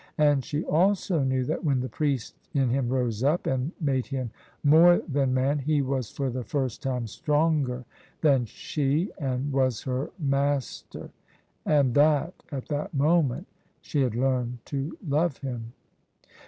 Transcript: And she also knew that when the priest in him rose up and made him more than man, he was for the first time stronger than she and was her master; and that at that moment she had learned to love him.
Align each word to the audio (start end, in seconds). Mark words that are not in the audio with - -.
And 0.17 0.43
she 0.43 0.63
also 0.63 1.21
knew 1.21 1.45
that 1.45 1.63
when 1.63 1.81
the 1.81 1.87
priest 1.87 2.33
in 2.55 2.71
him 2.71 2.89
rose 2.89 3.21
up 3.23 3.45
and 3.45 3.71
made 3.79 4.07
him 4.07 4.31
more 4.63 4.97
than 5.07 5.31
man, 5.31 5.59
he 5.59 5.83
was 5.83 6.09
for 6.09 6.31
the 6.31 6.43
first 6.43 6.81
time 6.81 7.05
stronger 7.05 7.85
than 8.21 8.45
she 8.47 9.11
and 9.19 9.53
was 9.53 9.83
her 9.83 10.09
master; 10.17 11.11
and 11.67 11.93
that 11.93 12.33
at 12.51 12.65
that 12.69 12.95
moment 12.95 13.45
she 13.79 14.01
had 14.01 14.15
learned 14.15 14.57
to 14.65 14.97
love 15.07 15.37
him. 15.37 15.73